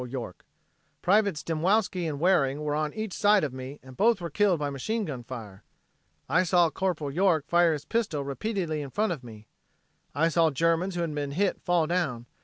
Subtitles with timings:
[0.09, 0.47] York.
[1.03, 4.71] Privates Dymowski and Waring were on each side of me and both were killed by
[4.71, 5.63] machine gun fire.
[6.27, 6.99] I saw Corp.
[7.13, 9.45] York fire his pistol repeatedly in front of me.
[10.15, 12.25] I saw Germans who had been hit fall down.